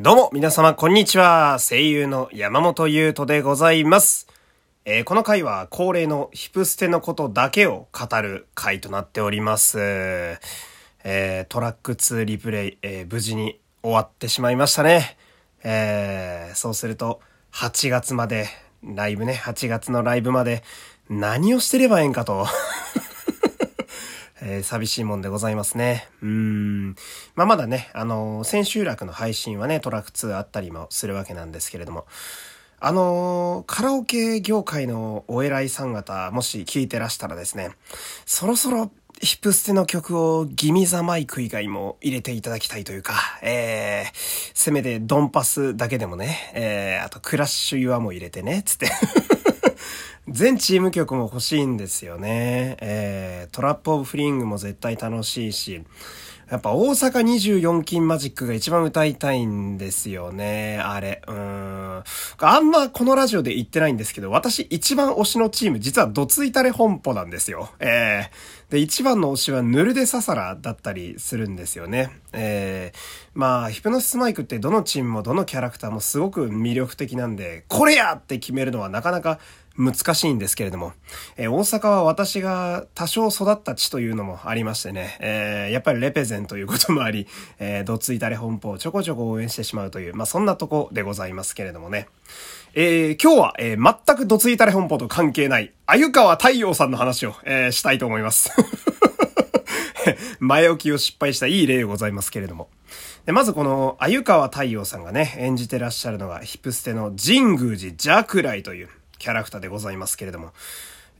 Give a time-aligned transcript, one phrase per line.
[0.00, 1.58] どうも、皆様、こんにちは。
[1.58, 4.28] 声優の山本優斗でございます。
[4.84, 9.80] えー、この回は恒例のヒプステのことだけを語る回となっております。
[9.80, 15.16] えー、トラック2リプレイ、えー、無事に終わってしまいましたね。
[15.64, 17.20] え、そうすると、
[17.50, 18.46] 8月まで、
[18.84, 20.62] ライブね、8月のライブまで、
[21.10, 22.46] 何をしてればええんかと
[24.48, 26.08] えー、寂しいもんでございますね。
[26.22, 26.96] うん。
[27.34, 32.06] まあ、まだね、あのー、千秋楽の配信はね、トラック2あったりもするわけなんですけれども、
[32.80, 37.72] あのー、カラオケ業界のお偉いさん方、もし聞いてらしたらですね、
[38.24, 48.90] そろそろヒプステの曲を Gimme the Mic 以外も入れていただきたいというか、えー、せめてドンパスだけでもね、えー、あと Crush Your も入れてね、つって
[50.30, 52.76] 全チーム曲も欲しいんですよね。
[52.80, 55.82] えー、 Trap of Fling も絶対楽しいし、
[56.50, 60.78] やっぱ大阪24金マジックが一番歌いたいんですよね。
[60.78, 61.20] あれ。
[61.26, 62.02] うん。
[62.38, 67.70] あんまこのラジオで言ってないんですけど、私一番推しのチーム、実はドツイタレ本舗なんですよ。
[67.80, 72.10] えー、で、一番の推しはヌルデササラだったりするんですよね。
[72.32, 72.98] えー、
[73.34, 79.38] まあ、ヒプノシスマイクってどのチームもどのキャラクターもすごく魅力的なんで、これやって決めるのはなかなか
[79.78, 80.92] 難しいんですけれども、
[81.36, 87.28] えー、大阪は私が多少育った地というのもありましてね、えー、やっぱりレペゼンということもあり、
[87.60, 92.08] えー、どついたれ本舗をちょこちょこ応援してしまうという、まあそんなとこでございますけれどもね。
[92.74, 98.50] えー、今日は、えー、全くどついたれ本舗と関係ない、鮎川太陽さんの話を、えー、したいと思います。
[100.40, 102.68] 前置きを失敗したいい例でございますけれども。
[103.26, 108.88] でまずこの、鮎川太陽さんがね、演じてらっしゃるのが、ヒプステの神宮寺ジャクライという、
[109.18, 110.52] キャラクターでございますけれども。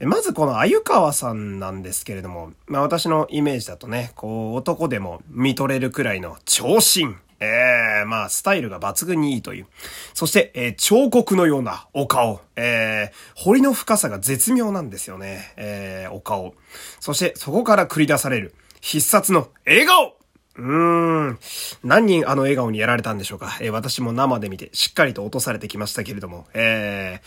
[0.01, 7.15] まずこの鮎川さんなんですけれども、まあ私のイメージだとね、こう男でも見とれるくらいの長身。
[7.41, 9.67] ええー、まあ、スタイルが抜群にいいという。
[10.13, 12.41] そして、えー、彫刻のようなお顔。
[12.57, 15.53] えー、彫りの深さが絶妙なんですよね。
[15.55, 16.53] えー、お顔。
[16.99, 20.18] そして、そこから繰り出される必殺の笑顔
[20.59, 21.39] うーん。
[21.83, 23.57] 何人あの笑顔にやられたんでしょうか？
[23.61, 26.45] えー、私も生で見てしっかりと落とされてきましたけれども。
[26.53, 27.21] え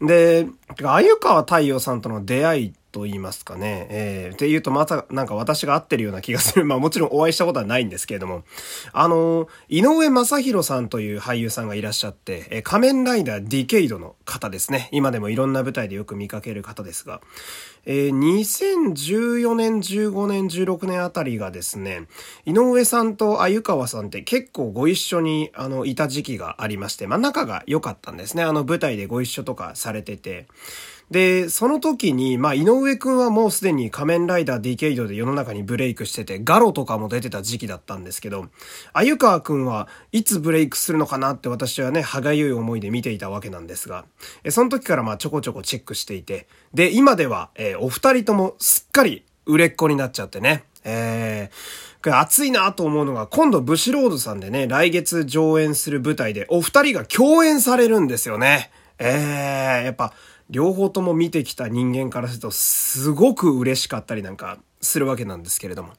[0.00, 0.46] ー、で、
[0.80, 3.86] 鮎川太陽さんとの出会いっと言いますかね。
[3.90, 6.64] えー、って言うとまたなんか私が合ってるような気がする。
[6.66, 8.42] まあもちろんお会いしたことはないんですけれども。
[8.94, 14.88] あの、井上正宏さんという俳優さんがいらっしゃって、えー、仮面ライダーディケイドの方ですね。
[14.92, 17.20] 今でもいろんな舞台でよく見かける方ですが。
[17.84, 22.08] えー、2014年、15年、16年あたりがですね、
[22.46, 28.42] 井上さんと鮎川さんって結構ご一緒に、あの、いた時期がありまして、まあ仲が良かったんですね。
[28.42, 30.46] あの舞台でご一緒とかされてて。
[31.10, 38.46] で、その時に、まあ、井上くんはもうすでに仮面ライダーディケイドで世の中にブレイクしてて、ガロとかも出てた時期だったんですけど、
[38.92, 44.04] 鮎川くんはいつブレイクするのかなって私はね、歯がゆい思いで見ていたわけなんですが、
[44.42, 58.72] えその時からまあちょこちょこチェックしていて、で、今では、えー、お二人ともすっかり売れっ子になっちゃってね、えー、熱いなと思うのが、今度ブシロードさんでね、来月上演する舞台でお二人が共演されるんですよね。
[58.98, 60.12] えー、やっぱ、
[60.50, 65.92] 両方とも見てきた人間からするとすごく嬉しかったりなんかするわけなんですけれども。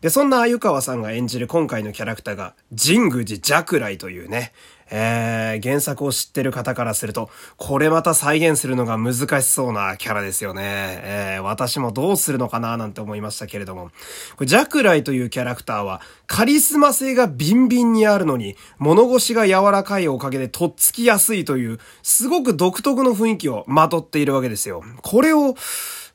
[0.00, 4.52] で、そんな鮎川さんが演じる今回のキャラクターが、神宮寺ジャクライというね、
[4.94, 10.62] えー、原作を知ってる方からすると、これまた再現するのが難しそうなキャラですよね。
[10.64, 13.90] えー、私もどうするのかななんて思いましたけれども。
[14.36, 24.84] これジャクライというキャラクターは、カリスマ性がビンビンにあるのに、物腰が柔らかいおかげでとっつきやすいという、すごく独特の雰囲気をまとっているわけですよ。
[25.00, 25.54] これを、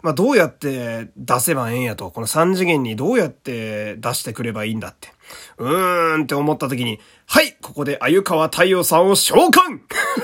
[0.08, 5.10] まあ、どうやって出せばええんやと、この3次元にどうやって出してくればいいんだって。
[5.58, 9.82] うーんって思った時に、はい、ここで鮎川太陽さんを召喚。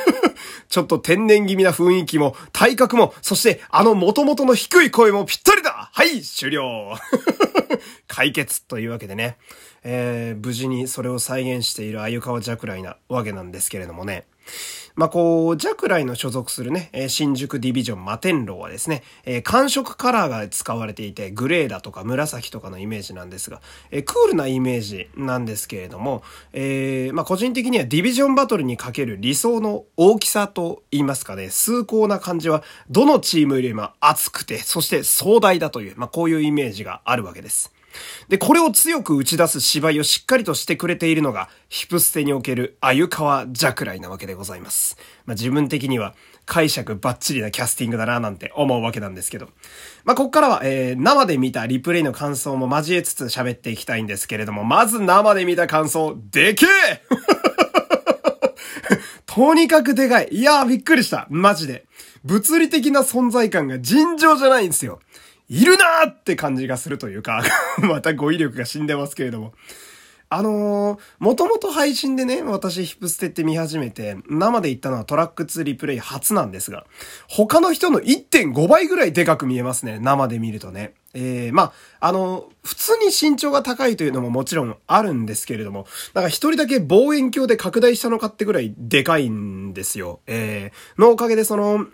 [0.69, 5.89] ちょっと天然気味な雰囲気も、体格も、そしてあの元々の低い声もぴったりだ。
[5.91, 6.95] はい、終了。
[8.07, 9.35] 解決というわけでね、
[9.83, 14.28] えー、無事にそれを再現している鮎川ジャクライなわけなんですけれどもね。
[14.95, 26.22] まあ、こう、ジャクライの所属するね、新宿ディビジョン摩天楼はですね、え感触カラーが使われていて、グレーだとか紫とかのイメージなんですが、えクールなイメージなんですけれども、
[26.53, 37.73] え、ま、個人的にはディビジョンバトルにかける理想の大きさと言いますかね、崇高な感じは、どのチームよりも熱くて、そして壮大だという、ま、こういうイメージがあるわけです。
[38.29, 44.97] で、これを強く打ち出す芝居をしっかりとしてくれているのが、ヒプステにおける鮎川ジャクライなわけでございます。
[45.25, 49.49] まあ、自分的には解釈バッチリなキャスティングだななんて思うわけなんですけど。
[50.03, 57.01] まあ、こっからは、えー、生で見たリプレイの感想も交えつつ喋っていきたいんですけれども、まず生で見た感想、でけえ
[59.25, 60.29] とにかくでかい。
[60.31, 61.28] いやーびっくりした。
[61.29, 61.85] マジで。
[62.23, 64.99] 物理的な存在感が尋常じゃないんですよ。
[65.53, 67.44] いるなーって感じがするというか
[67.78, 69.53] また語彙力が死んでますけれども。
[70.29, 76.88] あのー、もともと配信でね、私ヒップステって見始めて、生で行ったのはトラック2リプレイ初なんですが、
[77.28, 80.96] 他の人の1.5倍ぐらいでかく見えますね、生で見るとね。
[81.14, 85.85] えー、まあ、あの、普通に身長が高いというのももちろんあるんですけれども、
[86.16, 90.22] なんか一人だけ望遠鏡で拡大したのかってぐらいでかいんですよ。
[90.26, 91.85] えー、のおかげでその、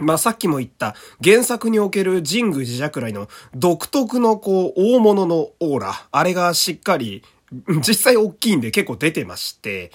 [0.00, 7.22] まあ、さっきも言った原作における神宮寺ジャライの独特のこう大物のオーラ、あれがしっかり
[7.66, 9.90] 実際大きいんで結構出てまして、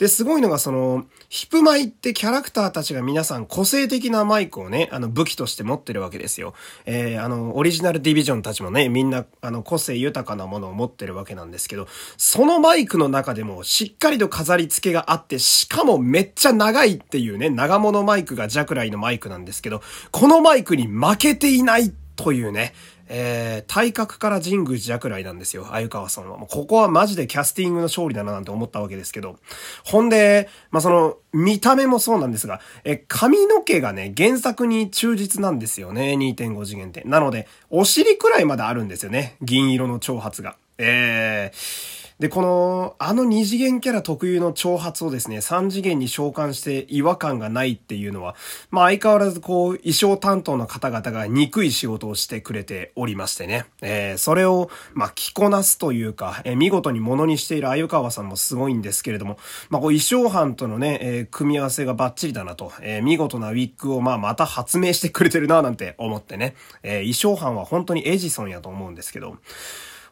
[0.00, 6.54] で、すごいのがその、ヒプマイってキャラクターたちが皆さん個性的なマイクをね、あの武器として持ってるわけですよ。
[6.86, 11.86] えー、あの、オリジナルディビジョンたちもね、みんな、あの、個性豊かなものを持ってるわけなんですけど、
[12.16, 19.82] そのマイクの中でもしっかりと飾り付けがあって、しかもめっちゃ長いっていうね、長物マイクがジャクライのマイクなんですけど、
[20.12, 22.72] このマイクに負けていないというね、
[23.12, 26.36] えー、体格から神宮寺役来なんですよ、鮎川さんは。
[26.38, 29.36] もうここはマジでキャスティングの勝利だななんて思ったわけですけど。
[29.84, 37.02] ほんで、まあ、その、見た目もそうなんですが、え、髪の毛がね、原作に忠実なんですよね、2.5次元って。
[37.04, 40.56] なので、お尻くらいまであるんですよね、銀色の長髪が。
[40.78, 48.36] えー、で、この、あの二次元キャラ特有の挑発をですね、三次元に召喚して違和感がないっていうのは、
[48.70, 53.64] まあ相変わらずこう、衣装担当の方々が憎い仕事をしてくれておりましてね。
[53.80, 59.38] えー、それを、まあ着こなすというか、えー、見事に物にしている鮎川さんもすごいんですけれども、
[59.70, 69.38] まあこう衣装班とのね、えー、組み合わせがバッチリだなと、えー、見事なウィッグをまあまた発明してくれてるななんて思ってね、えー、衣装班は本当にエジソンやと思うんですけど、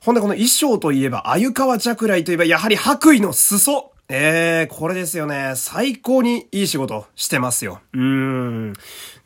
[0.00, 5.52] ほんでこの衣装といえば、鮎川着来といえば、やはり白衣の裾ええー、これですよね。
[5.56, 7.80] 最高にいい仕事してますよ。
[7.92, 8.72] うーん。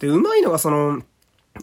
[0.00, 1.02] で、うまいのがその、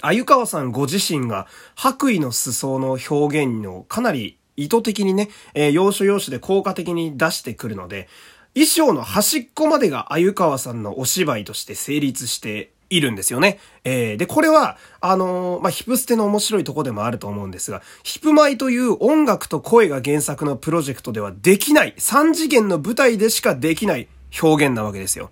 [0.01, 8.07] 鮎川さんご自身が白衣の裾の表現のかなり意図的にね、えー、要所要所で効果的に出してくるので、
[8.53, 13.59] 衣装の端っこまでが鮎川さんのお芝居として成立しているんですよね。
[13.83, 24.07] えー、で、これは、あのー、まあ、ヒプステの面白いとこでもあると思うんですが、ヒプマイという音楽と声が原作のプロジェクトではできない、3次元の舞台でしかできない
[24.41, 25.31] 表現なわけですよ。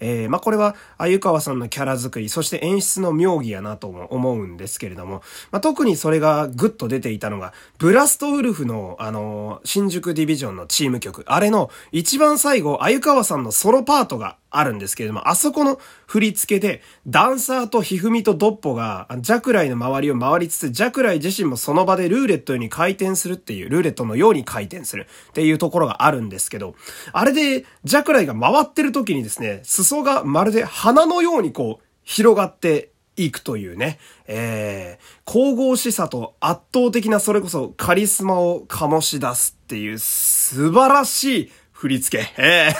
[0.00, 26.74] えー、まあ、これは、あゆかわさんのキャラ作り、そして演出の妙義やなとも思うんですけれども、まあ、特にそれがグッと出ていたのが、ブラストウルフの、あのー、新宿ディビジョンのチーム曲、あれの一番最後、あゆかわさんのソロパートがあるんですけれども、あそこの振り付けで、ダンサーとひふみとドッポが、ジャクライの周りを回りつつ、ジャクライ自身もその場でルーレットに回転するっていう、ルーレットのように回転するっていうところがあるんですけど、
[27.12, 42.34] あれで、ジャクライが回ってる時にですね、裾がまるで花のようにこう、広がっていくというね、えー、神々しさと圧倒的なそれこそカリスマを醸し出すっていう素晴らしい振り付け。
[42.36, 42.70] え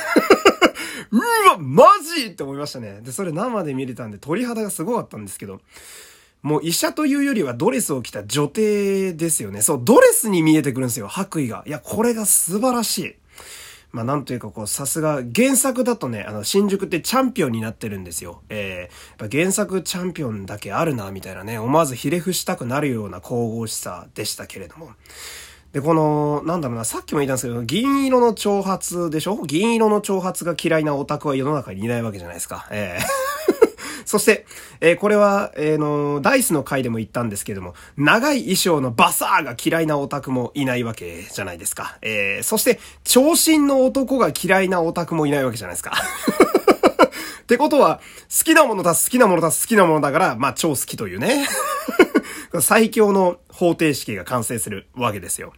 [0.50, 0.53] ー
[1.14, 1.18] う
[1.48, 1.84] わ、マ
[2.16, 3.00] ジって思いましたね。
[3.02, 5.60] で、それ生で見れたんで鳥肌がすごかったんですけど、
[6.42, 9.62] もう医者というよりはドレスを着た女帝ですよね。
[9.62, 11.62] そう、ドレスに見えてくるんですよ、白衣が。
[11.66, 13.14] いや、これが素晴らしい。
[13.92, 18.42] まあ、なんというかこう、さすが、原作だとね、あの、新宿ってチャンピオンになってるんですよ。
[18.48, 24.90] えー、原作チャンピオンだけあるな、みたいなね、思わずひれ伏したくなるような神々しさでしたけれども。
[25.74, 29.42] で、この、なんだろうな、さっきも言ったんですけど、銀色の挑発でしょ？
[29.44, 32.66] 銀色の挑発が嫌いなオタクは世の中にいないわけじゃないですか。
[32.70, 33.34] ええー
[34.06, 34.44] そして、
[34.80, 41.96] えー、これは、えー、の、ダイスの回でも言ったんですけども、長い衣装のバサーが嫌いなオタクもいないわけじゃないですか。
[42.02, 45.92] えー、そして、長身の男が嫌いなオタクもいないわけじゃないですか。
[47.42, 48.00] ってことは、
[48.38, 51.48] 好きなもの足す好きなもの足す好きなものだから、まあ超好きというね。
[52.60, 55.52] 最強の方程式が完成するわけですよ。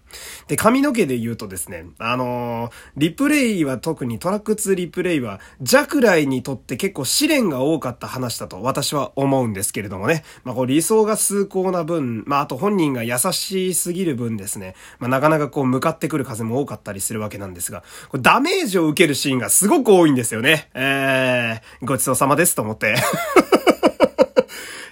[0.49, 10.25] で、髪の毛で言うとですね、あのー、リプレイは特にトラック2リプレイは、ジャクライにとって結構試練が多かった話だと私は思うんですけれどもね。
[10.45, 20.71] まあ、こう理想が崇高な分、まあ、あと本人が優しすぎる分ですね、まあ、なかなかこう向かってくる風も多かったりするわけなんですが、これダメージを受けるシーンがすごく多いんですよね。
[20.75, 22.95] えー、ごちそうさまですと思って。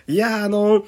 [0.07, 0.85] いや、あの、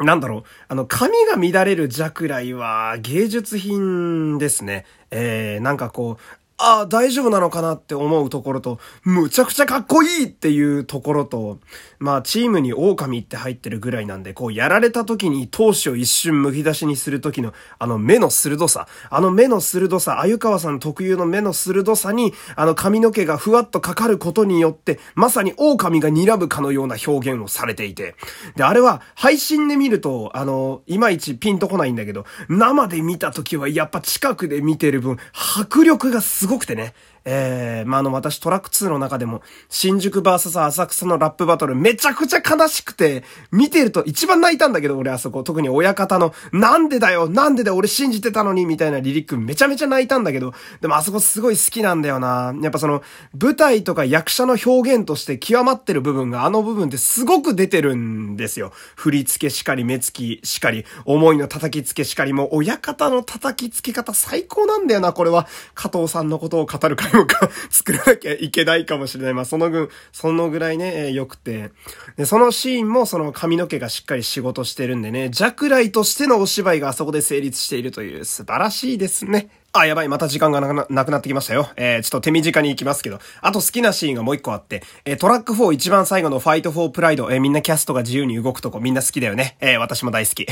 [0.00, 4.84] なんだろう、あの、髪が乱れるジャクライは芸術品ですね。
[5.10, 11.60] えー、なんかこう、ああ、大丈夫なのかなって思うところと、むちゃくちゃかっこいいっていうところと、
[12.00, 28.16] まあ、チームに狼って入ってるぐらいなんで、こう、やられた時に闘志を一瞬剥き出しにする時の、あの目の鋭さ、あの目の鋭さ、鮎川さん特有の目の鋭さに、あの髪の毛がふわっとかかることによって、まさに狼が睨むかのような表現をされていて、
[28.56, 36.94] で、あれは、配信で見ると、あの、いまいちピンとこないんだけど、生で見た時はやっぱ近くで見てる分、迫力がすごごくてね、
[37.30, 52.54] えー、まあ、あの、私トラック2の中でも、新宿バーサス浅草のラップバトルめちゃくちゃ悲しくて、見てると一番泣いたんだけど、俺あそこ、特に親方の、なんでだよ、なんでだよ、俺信じてたのに、みたいなリリックめちゃめちゃ泣いたんだけど、でもあそこすごい好きなんだよな。
[52.62, 53.02] やっぱその、
[53.38, 58.72] 舞台とか役者の表現として極まってる部分が、あの部分ってすごく出てるんですよ。
[58.96, 65.46] 振り付けしかり、目つきしかり、思いの叩き付けしかり、もう親方の叩き付け方最高なんだよな、これは。
[65.74, 69.34] 加藤さんのことを語る会もか作らなきゃいけないかもしれない。
[69.34, 71.70] まあ、その分、そのぐらいね、良くて。
[72.16, 79.50] で、そのシーンもその髪の毛がしっかり仕事してるんでね、弱雷としてのお芝居があそこで成立しているという素晴らしいですね。
[79.72, 81.68] あ、やばい、また時間がなくなくなってきましたよ。
[81.76, 83.20] えー、ちょっと手短に行きますけど。
[83.42, 89.56] あと好きなシーンがもう一個あって、えー、トラック4一番最後のファイトフォープライド、えー、みんなキャストが自由に動くとこみんな好きだよね。
[89.60, 90.46] えー、私も大好き。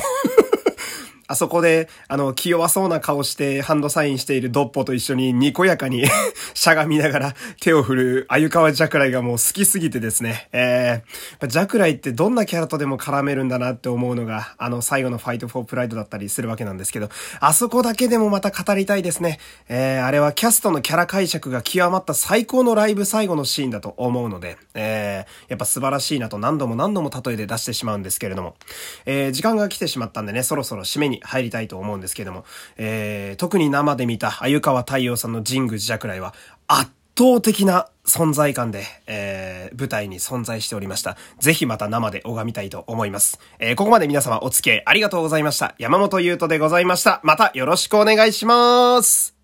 [1.29, 6.05] あそこで、あの、気弱そうな顔してハンドサインしているドッポと一緒ににこやかに
[6.55, 10.49] しゃがみながら手を振る、あゆかわジャクライがもう好きすぎてですね。
[10.53, 17.09] えー、ジャクライってどんなキャラとでも絡めるんだなって思うのが、あの、最後のファイトフォープライドだったりするわけなんですけど、
[17.41, 19.39] あそこだけでもまた語りたいですね。
[19.69, 28.57] えー、あれはキャストのキャラ解釈が極まった最高のライブ最後のシーンだと思うので、えー、やっぱ素晴らしいなと何度も何度も例えで出してしまうんですけれども、
[29.05, 32.45] えー、時間が来てしまったんでね、そろそろ締めにに入りたいと思うんですけども、
[32.77, 36.35] えー、特に生で見た鮎川太陽さんの神宮寺桜井は
[36.69, 41.17] 圧倒的な存在感で、えー、舞台に存在しておりました。
[41.41, 43.41] ぜひまた生で拝みたいと思います。
[43.59, 45.75] えー、ここまで皆様お付き合いありがとうございました。
[45.79, 47.21] 山本優斗でございました。
[47.25, 49.36] またよろしくお願いします。